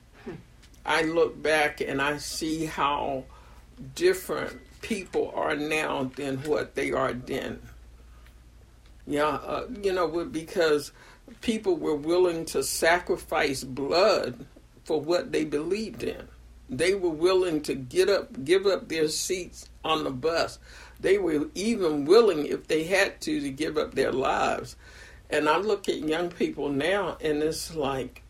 I 0.87 1.02
look 1.02 1.43
back 1.43 1.81
and 1.81 2.00
I 2.00 2.19
see 2.19 2.66
how 2.66 3.25
different 3.95 4.61
people 4.83 5.33
are 5.35 5.57
now 5.57 6.11
than 6.16 6.38
what 6.45 6.75
they 6.75 6.93
are 6.93 7.12
then. 7.12 7.61
Yeah, 9.07 9.26
uh, 9.26 9.66
you 9.83 9.93
know, 9.93 10.25
because 10.25 10.93
people 11.40 11.76
were 11.76 11.95
willing 11.95 12.45
to 12.47 12.62
sacrifice 12.62 13.64
blood 13.64 14.47
for 14.85 15.00
what 15.00 15.33
they 15.33 15.45
believed 15.45 16.02
in. 16.02 16.28
They 16.69 16.95
were 16.95 17.11
willing 17.11 17.62
to 17.62 17.75
get 17.75 18.09
up, 18.09 18.45
give 18.45 18.66
up 18.66 18.88
their 18.88 19.09
seats 19.09 19.69
on 19.85 20.04
the 20.04 20.11
bus. 20.11 20.59
They 21.00 21.19
were 21.19 21.49
even 21.54 22.04
willing, 22.04 22.47
if 22.47 22.66
they 22.69 22.85
had 22.85 23.21
to, 23.23 23.40
to 23.40 23.50
give 23.50 23.76
up 23.76 23.95
their 23.95 24.12
lives. 24.12 24.76
And 25.31 25.49
I 25.49 25.59
look 25.59 25.88
at 25.88 25.99
young 25.99 26.31
people 26.31 26.69
now, 26.69 27.16
and 27.21 27.43
it's 27.43 27.75
like, 27.75 28.23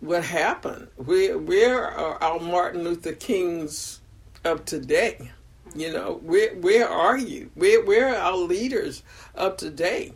what 0.00 0.24
happened? 0.24 0.88
Where, 0.96 1.38
where 1.38 1.84
are 1.84 2.22
our 2.22 2.40
Martin 2.40 2.84
Luther 2.84 3.12
Kings 3.12 4.00
of 4.44 4.64
today? 4.64 5.30
You 5.74 5.92
know, 5.92 6.20
where 6.22 6.54
where 6.54 6.88
are 6.88 7.16
you? 7.16 7.50
Where 7.54 7.82
where 7.84 8.10
are 8.10 8.16
our 8.16 8.36
leaders 8.36 9.02
of 9.34 9.56
today? 9.56 10.12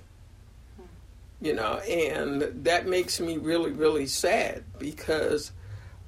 You 1.41 1.55
know, 1.55 1.79
and 1.79 2.43
that 2.65 2.89
makes 2.89 3.21
me 3.21 3.37
really, 3.37 3.71
really 3.71 4.07
sad 4.07 4.65
because 4.79 5.53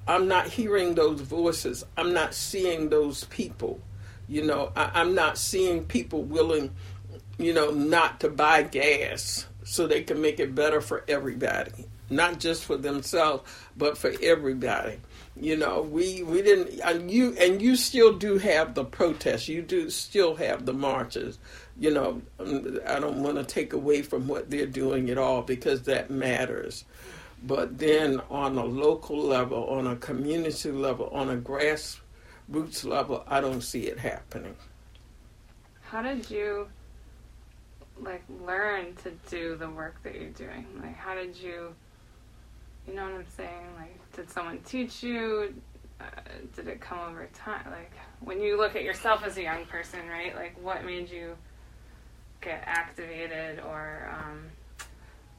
I'm 0.07 0.27
not 0.27 0.47
hearing 0.47 0.95
those 0.95 1.21
voices. 1.21 1.85
I'm 1.95 2.13
not 2.13 2.33
seeing 2.33 2.89
those 2.89 3.23
people. 3.25 3.79
You 4.27 4.45
know, 4.45 4.71
I, 4.75 5.01
am 5.01 5.15
not 5.15 5.37
seeing 5.37 5.85
people 5.85 6.23
willing, 6.23 6.71
you 7.37 7.53
know, 7.53 7.71
not 7.71 8.19
to 8.21 8.29
buy 8.29 8.63
gas 8.63 9.45
so 9.63 9.87
they 9.87 10.03
can 10.03 10.21
make 10.21 10.39
it 10.39 10.55
better 10.55 10.81
for 10.81 11.03
everybody, 11.07 11.85
not 12.09 12.39
just 12.39 12.65
for 12.65 12.77
themselves, 12.77 13.49
but 13.77 13.97
for 13.97 14.11
everybody. 14.21 14.99
You 15.35 15.55
know, 15.55 15.81
we 15.81 16.23
we 16.23 16.41
didn't, 16.41 16.79
and 16.81 17.09
you 17.09 17.35
and 17.39 17.61
you 17.61 17.75
still 17.75 18.17
do 18.17 18.37
have 18.37 18.73
the 18.73 18.83
protests. 18.83 19.47
You 19.47 19.61
do 19.61 19.89
still 19.89 20.35
have 20.35 20.65
the 20.65 20.73
marches. 20.73 21.39
You 21.81 21.89
know, 21.89 22.21
I 22.39 22.99
don't 22.99 23.23
want 23.23 23.37
to 23.37 23.43
take 23.43 23.73
away 23.73 24.03
from 24.03 24.27
what 24.27 24.51
they're 24.51 24.67
doing 24.67 25.09
at 25.09 25.17
all 25.17 25.41
because 25.41 25.81
that 25.83 26.11
matters. 26.11 26.85
But 27.41 27.79
then 27.79 28.21
on 28.29 28.55
a 28.55 28.63
local 28.63 29.17
level, 29.17 29.63
on 29.67 29.87
a 29.87 29.95
community 29.95 30.71
level, 30.71 31.09
on 31.11 31.31
a 31.31 31.37
grassroots 31.37 32.85
level, 32.85 33.23
I 33.27 33.41
don't 33.41 33.61
see 33.61 33.87
it 33.87 33.97
happening. 33.97 34.55
How 35.81 36.03
did 36.03 36.29
you 36.29 36.67
like 37.99 38.23
learn 38.45 38.95
to 38.97 39.11
do 39.27 39.55
the 39.55 39.67
work 39.67 40.03
that 40.03 40.13
you're 40.13 40.29
doing? 40.29 40.67
Like 40.83 40.95
how 40.95 41.15
did 41.15 41.35
you 41.35 41.73
you 42.87 42.93
know 42.93 43.05
what 43.05 43.13
I'm 43.13 43.25
saying? 43.35 43.67
Like 43.75 44.11
did 44.15 44.29
someone 44.29 44.59
teach 44.59 45.01
you? 45.01 45.55
Uh, 45.99 46.05
did 46.55 46.67
it 46.67 46.79
come 46.79 46.99
over 46.99 47.27
time? 47.33 47.65
Like 47.71 47.91
when 48.19 48.39
you 48.39 48.55
look 48.55 48.75
at 48.75 48.83
yourself 48.83 49.23
as 49.25 49.37
a 49.37 49.41
young 49.41 49.65
person, 49.65 50.07
right? 50.07 50.35
Like 50.35 50.55
what 50.61 50.85
made 50.85 51.09
you 51.09 51.35
get 52.41 52.63
activated 52.65 53.59
or 53.59 54.11
um, 54.13 54.43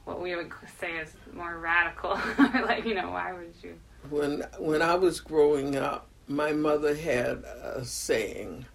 what 0.05 0.21
we 0.21 0.35
would 0.35 0.51
say 0.79 0.97
is 0.97 1.13
more 1.33 1.59
radical. 1.59 2.19
like, 2.65 2.85
you 2.85 2.95
know, 2.95 3.11
why 3.11 3.33
would 3.33 3.53
you? 3.61 3.75
When 4.09 4.43
when 4.57 4.81
I 4.81 4.95
was 4.95 5.19
growing 5.19 5.75
up, 5.75 6.07
my 6.27 6.51
mother 6.51 6.95
had 6.95 7.43
a 7.63 7.85
saying 7.85 8.65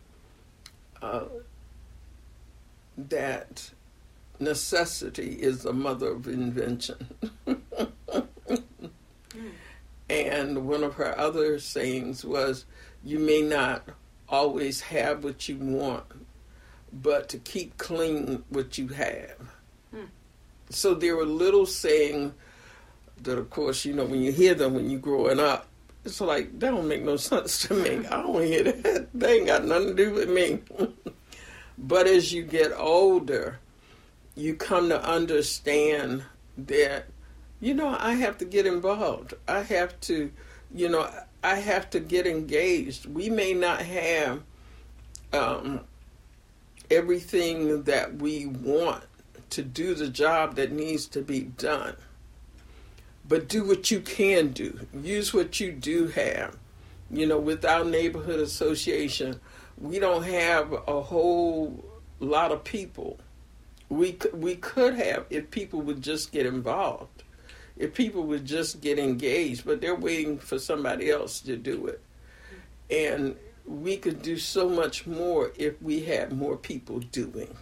uh, 1.02 1.24
that 2.96 3.70
necessity 4.40 5.32
is 5.32 5.62
the 5.62 5.72
mother 5.72 6.12
of 6.12 6.26
invention. 6.28 7.08
And 10.10 10.66
one 10.66 10.84
of 10.84 10.94
her 10.94 11.18
other 11.18 11.58
sayings 11.58 12.24
was, 12.24 12.64
You 13.04 13.18
may 13.18 13.42
not 13.42 13.88
always 14.28 14.80
have 14.82 15.22
what 15.22 15.48
you 15.48 15.58
want, 15.58 16.06
but 16.92 17.28
to 17.30 17.38
keep 17.38 17.76
clean 17.78 18.44
what 18.50 18.78
you 18.78 18.88
have. 18.88 19.36
So 20.70 20.94
there 20.94 21.16
were 21.16 21.24
little 21.24 21.66
saying 21.66 22.34
that, 23.22 23.38
of 23.38 23.50
course, 23.50 23.84
you 23.84 23.94
know, 23.94 24.04
when 24.04 24.20
you 24.20 24.32
hear 24.32 24.54
them 24.54 24.74
when 24.74 24.90
you're 24.90 25.00
growing 25.00 25.40
up, 25.40 25.66
it's 26.04 26.20
like, 26.20 26.58
that 26.58 26.70
don't 26.70 26.88
make 26.88 27.02
no 27.02 27.16
sense 27.16 27.66
to 27.66 27.74
me. 27.74 28.06
I 28.10 28.22
don't 28.22 28.42
hear 28.42 28.64
that. 28.64 29.08
They 29.14 29.38
ain't 29.38 29.46
got 29.46 29.64
nothing 29.64 29.88
to 29.88 29.94
do 29.94 30.12
with 30.12 30.28
me. 30.28 30.60
but 31.78 32.06
as 32.06 32.32
you 32.32 32.42
get 32.42 32.72
older, 32.72 33.58
you 34.36 34.54
come 34.54 34.88
to 34.90 35.02
understand 35.02 36.22
that, 36.58 37.06
you 37.60 37.74
know, 37.74 37.96
I 37.98 38.14
have 38.14 38.38
to 38.38 38.44
get 38.44 38.66
involved. 38.66 39.34
I 39.48 39.62
have 39.62 39.98
to, 40.02 40.30
you 40.74 40.88
know, 40.88 41.10
I 41.42 41.56
have 41.56 41.90
to 41.90 42.00
get 42.00 42.26
engaged. 42.26 43.06
We 43.06 43.30
may 43.30 43.54
not 43.54 43.80
have 43.80 44.42
um, 45.32 45.80
everything 46.90 47.84
that 47.84 48.16
we 48.16 48.46
want 48.46 49.04
to 49.50 49.62
do 49.62 49.94
the 49.94 50.08
job 50.08 50.56
that 50.56 50.72
needs 50.72 51.06
to 51.08 51.22
be 51.22 51.40
done. 51.40 51.96
But 53.26 53.48
do 53.48 53.64
what 53.64 53.90
you 53.90 54.00
can 54.00 54.48
do. 54.48 54.86
Use 54.94 55.34
what 55.34 55.60
you 55.60 55.72
do 55.72 56.08
have. 56.08 56.56
You 57.10 57.26
know, 57.26 57.38
with 57.38 57.64
our 57.64 57.84
neighborhood 57.84 58.40
association, 58.40 59.40
we 59.78 59.98
don't 59.98 60.24
have 60.24 60.72
a 60.72 61.00
whole 61.00 61.84
lot 62.20 62.52
of 62.52 62.64
people. 62.64 63.18
We 63.88 64.18
we 64.32 64.56
could 64.56 64.94
have 64.94 65.26
if 65.30 65.50
people 65.50 65.80
would 65.82 66.02
just 66.02 66.32
get 66.32 66.46
involved. 66.46 67.22
If 67.76 67.94
people 67.94 68.24
would 68.24 68.44
just 68.44 68.80
get 68.80 68.98
engaged, 68.98 69.64
but 69.64 69.80
they're 69.80 69.94
waiting 69.94 70.38
for 70.38 70.58
somebody 70.58 71.10
else 71.10 71.40
to 71.42 71.56
do 71.56 71.86
it. 71.86 72.00
And 72.90 73.36
we 73.68 73.98
could 73.98 74.22
do 74.22 74.38
so 74.38 74.68
much 74.68 75.06
more 75.06 75.52
if 75.56 75.80
we 75.82 76.00
had 76.00 76.32
more 76.32 76.56
people 76.56 77.00
doing. 77.00 77.54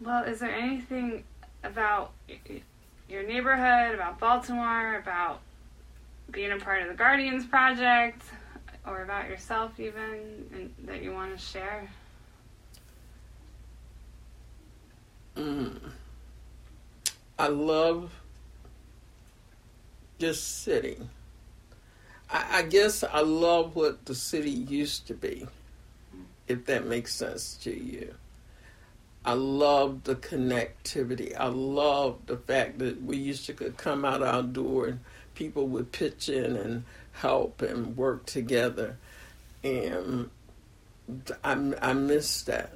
Well, 0.00 0.24
is 0.24 0.40
there 0.40 0.50
anything 0.50 1.24
about 1.64 2.12
your 3.08 3.24
neighborhood, 3.24 3.94
about 3.94 4.18
Baltimore, 4.18 4.96
about 4.96 5.40
being 6.30 6.52
a 6.52 6.56
part 6.56 6.82
of 6.82 6.88
the 6.88 6.94
Guardians 6.94 7.44
Project, 7.46 8.22
or 8.86 9.02
about 9.02 9.28
yourself 9.28 9.78
even, 9.78 10.72
that 10.84 11.02
you 11.02 11.12
want 11.12 11.36
to 11.36 11.44
share? 11.44 11.90
Mm. 15.36 15.78
I 17.38 17.48
love 17.48 18.10
just 20.18 20.62
sitting. 20.62 21.08
I, 22.30 22.58
I 22.58 22.62
guess 22.62 23.02
I 23.04 23.20
love 23.20 23.76
what 23.76 24.04
the 24.04 24.14
city 24.14 24.50
used 24.50 25.06
to 25.08 25.14
be, 25.14 25.46
if 26.46 26.66
that 26.66 26.86
makes 26.86 27.14
sense 27.14 27.56
to 27.62 27.70
you. 27.70 28.14
I 29.24 29.32
love 29.32 30.04
the 30.04 30.14
connectivity. 30.14 31.36
I 31.38 31.48
love 31.48 32.18
the 32.26 32.36
fact 32.36 32.78
that 32.78 33.02
we 33.02 33.16
used 33.16 33.46
to 33.46 33.52
come 33.52 34.04
out 34.04 34.22
our 34.22 34.42
door 34.42 34.86
and 34.86 35.00
people 35.34 35.66
would 35.68 35.92
pitch 35.92 36.28
in 36.28 36.56
and 36.56 36.84
help 37.12 37.60
and 37.60 37.96
work 37.96 38.26
together. 38.26 38.96
And 39.62 40.30
I, 41.44 41.74
I 41.82 41.92
miss 41.92 42.42
that. 42.42 42.72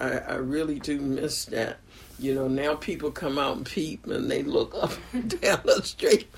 I, 0.00 0.18
I 0.18 0.34
really 0.36 0.78
do 0.78 1.00
miss 1.00 1.46
that. 1.46 1.78
You 2.18 2.34
know, 2.34 2.48
now 2.48 2.74
people 2.74 3.10
come 3.10 3.38
out 3.38 3.56
and 3.56 3.66
peep 3.66 4.06
and 4.06 4.30
they 4.30 4.42
look 4.42 4.74
up 4.74 4.92
and 5.12 5.40
down 5.40 5.60
the 5.64 5.82
street 5.82 6.28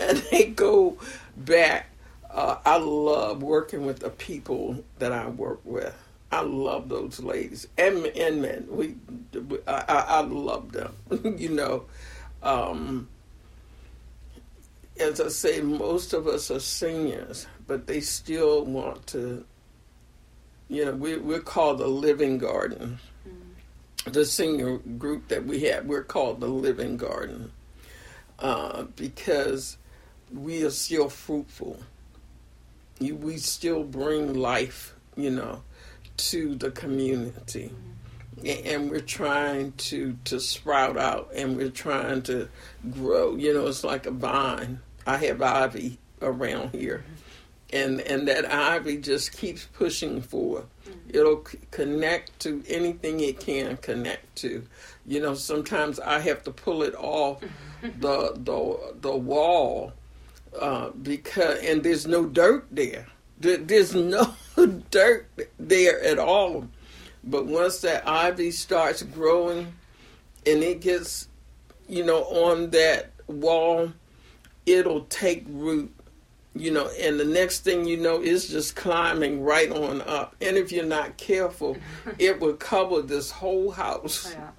and 0.00 0.18
they 0.30 0.46
go 0.46 0.98
back. 1.36 1.90
Uh, 2.30 2.56
I 2.64 2.78
love 2.78 3.42
working 3.42 3.84
with 3.84 4.00
the 4.00 4.10
people 4.10 4.82
that 4.98 5.12
I 5.12 5.28
work 5.28 5.60
with. 5.64 5.94
I 6.30 6.40
love 6.40 6.88
those 6.88 7.20
ladies 7.20 7.68
and 7.76 8.06
and 8.06 8.40
men. 8.40 8.66
We, 8.70 8.94
I, 9.68 9.84
I 9.86 10.20
love 10.22 10.72
them. 10.72 10.94
you 11.36 11.50
know, 11.50 11.84
um, 12.42 13.08
as 14.98 15.20
I 15.20 15.28
say, 15.28 15.60
most 15.60 16.14
of 16.14 16.26
us 16.26 16.50
are 16.50 16.60
seniors, 16.60 17.46
but 17.66 17.86
they 17.86 18.00
still 18.00 18.64
want 18.64 19.06
to. 19.08 19.44
You 20.68 20.86
know, 20.86 20.92
we, 20.92 21.16
we're 21.18 21.40
called 21.40 21.78
the 21.78 21.88
Living 21.88 22.38
Garden. 22.38 22.98
Mm-hmm. 23.28 24.10
The 24.12 24.24
senior 24.24 24.78
group 24.78 25.28
that 25.28 25.44
we 25.44 25.60
have, 25.64 25.86
we're 25.86 26.04
called 26.04 26.40
the 26.40 26.48
Living 26.48 26.96
Garden 26.96 27.52
uh, 28.38 28.84
because 28.96 29.76
we 30.32 30.64
are 30.64 30.70
still 30.70 31.08
fruitful. 31.08 31.80
We 33.00 33.36
still 33.38 33.84
bring 33.84 34.34
life, 34.34 34.94
you 35.16 35.30
know 35.30 35.62
to 36.16 36.54
the 36.54 36.70
community. 36.70 37.72
And 38.44 38.90
we're 38.90 39.00
trying 39.00 39.72
to, 39.72 40.16
to 40.24 40.40
sprout 40.40 40.96
out 40.96 41.30
and 41.34 41.56
we're 41.56 41.70
trying 41.70 42.22
to 42.22 42.48
grow. 42.90 43.36
You 43.36 43.54
know, 43.54 43.66
it's 43.66 43.84
like 43.84 44.06
a 44.06 44.10
vine. 44.10 44.80
I 45.06 45.18
have 45.18 45.42
ivy 45.42 45.98
around 46.20 46.70
here. 46.70 47.04
And, 47.72 48.00
and 48.02 48.28
that 48.28 48.50
ivy 48.52 48.98
just 48.98 49.36
keeps 49.36 49.64
pushing 49.64 50.20
forward. 50.20 50.66
It'll 51.08 51.44
c- 51.46 51.58
connect 51.70 52.38
to 52.40 52.62
anything 52.68 53.20
it 53.20 53.40
can 53.40 53.78
connect 53.78 54.36
to. 54.36 54.62
You 55.06 55.20
know, 55.20 55.34
sometimes 55.34 55.98
I 55.98 56.20
have 56.20 56.42
to 56.44 56.50
pull 56.50 56.82
it 56.82 56.94
off 56.96 57.40
the, 57.82 58.32
the, 58.36 58.94
the 59.00 59.16
wall 59.16 59.92
uh, 60.60 60.90
because 60.90 61.58
and 61.60 61.82
there's 61.82 62.06
no 62.06 62.26
dirt 62.26 62.66
there. 62.70 63.06
There's 63.38 63.94
no 63.94 64.34
dirt 64.90 65.26
there 65.58 66.02
at 66.02 66.18
all. 66.18 66.68
But 67.24 67.46
once 67.46 67.80
that 67.80 68.06
ivy 68.06 68.50
starts 68.50 69.02
growing 69.02 69.72
and 70.46 70.62
it 70.62 70.80
gets, 70.80 71.28
you 71.88 72.04
know, 72.04 72.24
on 72.24 72.70
that 72.70 73.12
wall, 73.28 73.92
it'll 74.66 75.04
take 75.04 75.44
root, 75.48 75.92
you 76.54 76.70
know, 76.70 76.88
and 77.00 77.18
the 77.18 77.24
next 77.24 77.60
thing 77.60 77.86
you 77.86 77.96
know, 77.96 78.20
it's 78.22 78.48
just 78.48 78.76
climbing 78.76 79.42
right 79.42 79.70
on 79.70 80.02
up. 80.02 80.36
And 80.40 80.56
if 80.56 80.70
you're 80.70 80.84
not 80.84 81.16
careful, 81.16 81.76
it 82.18 82.40
will 82.40 82.54
cover 82.54 83.00
this 83.02 83.30
whole 83.30 83.70
house, 83.70 84.32
yeah. 84.34 84.50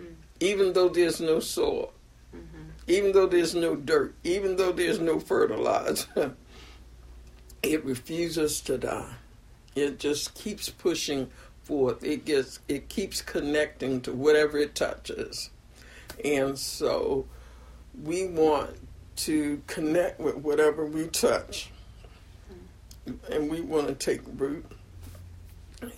Mm. 0.00 0.14
even 0.40 0.72
though 0.72 0.88
there's 0.88 1.20
no 1.20 1.40
soil, 1.40 1.92
Mhm. 2.34 2.70
even 2.86 3.12
though 3.12 3.26
there's 3.26 3.54
no 3.54 3.74
dirt, 3.76 4.14
even 4.24 4.56
though 4.56 4.72
there's 4.72 5.00
no 5.00 5.18
fertilizer. 5.18 6.34
it 7.62 7.84
refuses 7.84 8.60
to 8.60 8.78
die. 8.78 9.14
It 9.74 9.98
just 9.98 10.34
keeps 10.34 10.68
pushing 10.70 11.30
forth. 11.62 12.04
It 12.04 12.24
gets 12.24 12.60
it 12.68 12.88
keeps 12.88 13.20
connecting 13.20 14.00
to 14.02 14.12
whatever 14.12 14.58
it 14.58 14.74
touches. 14.74 15.50
And 16.24 16.58
so 16.58 17.26
we 18.02 18.26
want 18.28 18.70
to 19.16 19.62
connect 19.66 20.20
with 20.20 20.36
whatever 20.36 20.84
we 20.84 21.06
touch. 21.06 21.70
And 23.30 23.50
we 23.50 23.60
want 23.60 23.88
to 23.88 23.94
take 23.94 24.20
root 24.36 24.64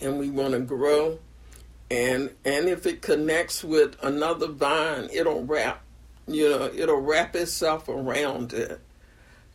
and 0.00 0.18
we 0.18 0.28
want 0.28 0.52
to 0.52 0.60
grow 0.60 1.18
and 1.90 2.30
and 2.44 2.68
if 2.68 2.84
it 2.84 3.00
connects 3.00 3.64
with 3.64 3.96
another 4.02 4.48
vine, 4.48 5.08
it'll 5.12 5.44
wrap 5.44 5.82
you 6.26 6.50
know, 6.50 6.70
it'll 6.74 7.00
wrap 7.00 7.34
itself 7.34 7.88
around 7.88 8.52
it 8.52 8.80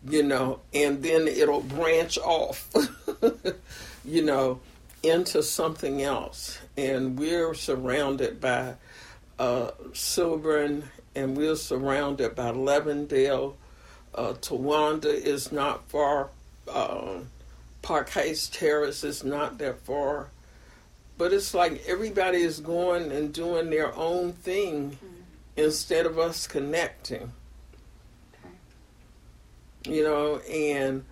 you 0.08 0.24
know, 0.24 0.60
and 0.74 1.02
then 1.02 1.28
it'll 1.28 1.62
branch 1.62 2.18
off, 2.18 2.70
you 4.06 4.22
know, 4.22 4.60
into 5.02 5.42
something 5.42 6.02
else. 6.02 6.60
And 6.76 7.18
we're 7.18 7.54
surrounded 7.54 8.42
by 8.42 8.76
uh, 9.40 9.72
Cylburn, 9.92 10.84
and 11.16 11.38
we're 11.38 11.56
surrounded 11.56 12.36
by 12.36 12.52
Levindale. 12.52 13.56
Uh, 14.16 14.34
Towanda 14.34 15.06
is 15.06 15.52
not 15.52 15.88
far. 15.90 16.30
Uh, 16.68 17.20
Park 17.82 18.10
Heights 18.10 18.48
Terrace 18.48 19.04
is 19.04 19.24
not 19.24 19.58
that 19.58 19.80
far. 19.82 20.30
But 21.18 21.34
it's 21.34 21.54
like 21.54 21.84
everybody 21.88 22.40
is 22.40 22.60
going 22.60 23.12
and 23.12 23.34
doing 23.34 23.70
their 23.70 23.96
own 23.96 24.34
thing 24.34 24.98
instead 25.56 26.06
of 26.06 26.18
us 26.18 26.48
connecting 26.48 27.32
you 29.86 30.04
know, 30.04 30.38
and 30.50 31.04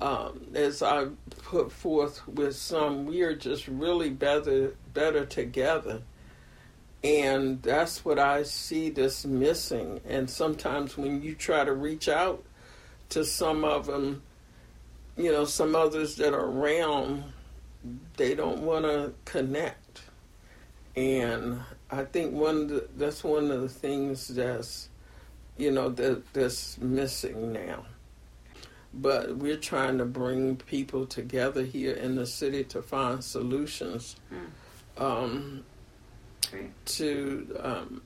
um, 0.00 0.40
as 0.54 0.82
I 0.82 1.06
put 1.44 1.72
forth 1.72 2.26
with 2.26 2.56
some, 2.56 3.06
we 3.06 3.22
are 3.22 3.34
just 3.34 3.68
really 3.68 4.10
better 4.10 4.74
better 4.92 5.24
together, 5.24 6.02
and 7.04 7.62
that's 7.62 8.04
what 8.04 8.18
I 8.18 8.42
see 8.42 8.90
this 8.90 9.24
missing. 9.24 10.00
And 10.08 10.28
sometimes 10.28 10.96
when 10.96 11.22
you 11.22 11.34
try 11.34 11.64
to 11.64 11.72
reach 11.72 12.08
out 12.08 12.44
to 13.10 13.24
some 13.24 13.64
of 13.64 13.86
them, 13.86 14.22
you 15.16 15.30
know, 15.30 15.44
some 15.44 15.74
others 15.76 16.16
that 16.16 16.34
are 16.34 16.46
around, 16.46 17.24
they 18.16 18.34
don't 18.34 18.62
want 18.62 18.84
to 18.84 19.12
connect, 19.24 20.02
and 20.96 21.60
I 21.90 22.04
think 22.04 22.32
one 22.34 22.62
of 22.62 22.68
the, 22.68 22.88
that's 22.96 23.22
one 23.22 23.50
of 23.50 23.60
the 23.60 23.68
things 23.68 24.28
that's 24.28 24.88
you 25.56 25.70
know 25.70 25.88
that 25.90 26.32
that's 26.32 26.78
missing 26.78 27.52
now. 27.52 27.84
But 28.92 29.36
we're 29.36 29.58
trying 29.58 29.98
to 29.98 30.04
bring 30.04 30.56
people 30.56 31.06
together 31.06 31.62
here 31.62 31.94
in 31.94 32.16
the 32.16 32.26
city 32.26 32.64
to 32.64 32.82
find 32.82 33.22
solutions. 33.22 34.16
Um, 34.98 35.64
Great. 36.50 36.86
to 36.86 37.56
um, 37.60 38.02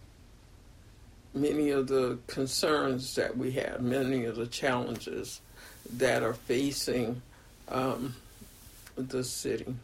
many 1.35 1.70
of 1.70 1.87
the 1.88 2.18
concerns 2.26 3.14
that 3.14 3.37
we 3.37 3.53
have, 3.53 3.81
many 3.81 4.24
of 4.24 4.37
the 4.37 4.46
challenges 4.46 5.40
that 5.96 6.22
are 6.22 6.35
facing 6.35 7.22
um, 7.68 8.14
the 8.96 9.24
city. 9.24 9.74